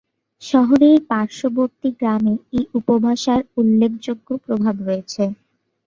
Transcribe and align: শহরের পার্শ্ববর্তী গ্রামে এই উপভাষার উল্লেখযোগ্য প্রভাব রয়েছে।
শহরের 0.41 0.97
পার্শ্ববর্তী 1.09 1.89
গ্রামে 1.99 2.33
এই 2.53 2.65
উপভাষার 2.79 3.41
উল্লেখযোগ্য 3.57 4.27
প্রভাব 4.45 4.75
রয়েছে। 4.87 5.23